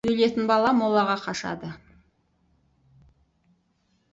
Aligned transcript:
Өлетін 0.11 0.47
бала 0.51 0.71
молаға 0.77 1.17
қашады. 1.25 1.69